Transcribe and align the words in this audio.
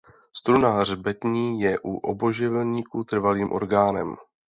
Struna 0.33 0.69
hřbetní 0.79 1.61
je 1.61 1.79
u 1.79 1.97
obojživelníků 1.97 3.03
trvalým 3.03 3.51
orgánem. 3.51 4.15